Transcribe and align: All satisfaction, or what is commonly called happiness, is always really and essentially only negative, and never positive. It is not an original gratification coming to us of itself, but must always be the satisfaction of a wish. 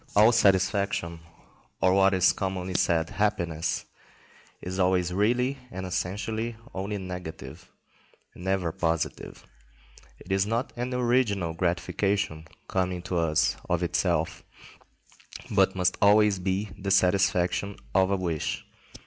All 0.15 0.31
satisfaction, 0.31 1.19
or 1.79 1.93
what 1.93 2.15
is 2.15 2.33
commonly 2.33 2.73
called 2.73 3.11
happiness, 3.11 3.85
is 4.59 4.79
always 4.79 5.13
really 5.13 5.59
and 5.69 5.85
essentially 5.85 6.55
only 6.73 6.97
negative, 6.97 7.69
and 8.33 8.43
never 8.43 8.71
positive. 8.71 9.45
It 10.17 10.31
is 10.31 10.47
not 10.47 10.73
an 10.75 10.91
original 10.91 11.53
gratification 11.53 12.47
coming 12.67 13.03
to 13.03 13.17
us 13.19 13.57
of 13.69 13.83
itself, 13.83 14.43
but 15.51 15.75
must 15.75 15.99
always 16.01 16.39
be 16.39 16.71
the 16.79 16.89
satisfaction 16.89 17.75
of 17.93 18.09
a 18.09 18.15
wish. 18.17 18.65